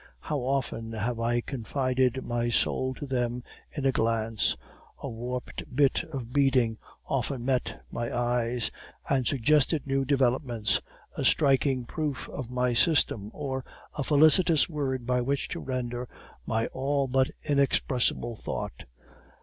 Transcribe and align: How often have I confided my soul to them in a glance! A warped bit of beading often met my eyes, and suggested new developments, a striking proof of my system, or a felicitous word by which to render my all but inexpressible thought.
How 0.21 0.39
often 0.39 0.93
have 0.93 1.19
I 1.19 1.41
confided 1.41 2.25
my 2.25 2.49
soul 2.49 2.95
to 2.95 3.05
them 3.05 3.43
in 3.71 3.85
a 3.85 3.91
glance! 3.91 4.57
A 5.03 5.07
warped 5.07 5.75
bit 5.75 6.03
of 6.05 6.33
beading 6.33 6.79
often 7.05 7.45
met 7.45 7.83
my 7.91 8.11
eyes, 8.11 8.71
and 9.07 9.27
suggested 9.27 9.85
new 9.85 10.03
developments, 10.03 10.81
a 11.15 11.23
striking 11.23 11.85
proof 11.85 12.27
of 12.29 12.49
my 12.49 12.73
system, 12.73 13.29
or 13.31 13.63
a 13.93 14.01
felicitous 14.01 14.67
word 14.67 15.05
by 15.05 15.21
which 15.21 15.47
to 15.49 15.59
render 15.59 16.09
my 16.47 16.65
all 16.73 17.07
but 17.07 17.29
inexpressible 17.43 18.35
thought. 18.37 18.85